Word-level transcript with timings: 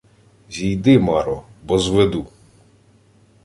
—Зійди, 0.49 0.99
маро, 0.99 1.43
бо 1.63 1.79
зведу... 1.79 2.27